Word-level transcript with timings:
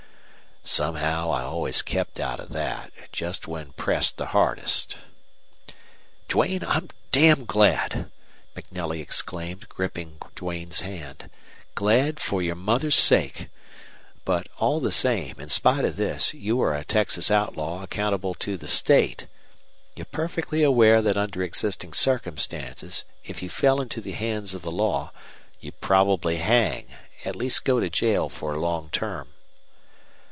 "Somehow 0.63 1.31
I 1.31 1.41
always 1.41 1.81
kept 1.81 2.19
out 2.19 2.39
of 2.39 2.49
that, 2.49 2.91
just 3.11 3.47
when 3.47 3.71
pressed 3.73 4.17
the 4.17 4.27
hardest." 4.27 4.95
"Duane, 6.27 6.63
I'm 6.63 6.87
damn 7.11 7.45
glad!" 7.45 8.11
MacNelly 8.55 9.01
exclaimed, 9.01 9.67
gripping 9.69 10.19
Duane's 10.35 10.81
hand. 10.81 11.31
"Glad 11.73 12.19
for 12.19 12.43
you 12.43 12.53
mother's 12.53 12.95
sakel 12.95 13.47
But, 14.23 14.49
all 14.59 14.79
the 14.79 14.91
same, 14.91 15.39
in 15.39 15.49
spite 15.49 15.83
of 15.83 15.95
this, 15.95 16.31
you 16.35 16.61
are 16.61 16.75
a 16.75 16.85
Texas 16.85 17.31
outlaw 17.31 17.81
accountable 17.81 18.35
to 18.35 18.55
the 18.55 18.67
state. 18.67 19.25
You're 19.95 20.05
perfectly 20.05 20.61
aware 20.61 21.01
that 21.01 21.17
under 21.17 21.41
existing 21.41 21.93
circumstances, 21.93 23.03
if 23.25 23.41
you 23.41 23.49
fell 23.49 23.81
into 23.81 23.99
the 23.99 24.11
hands 24.13 24.53
of 24.53 24.61
the 24.61 24.71
law, 24.71 25.11
you'd 25.59 25.81
probably 25.81 26.37
hang, 26.37 26.85
at 27.25 27.35
least 27.35 27.65
go 27.65 27.79
to 27.79 27.89
jail 27.89 28.29
for 28.29 28.53
a 28.53 28.59
long 28.61 28.89
term." 28.91 29.29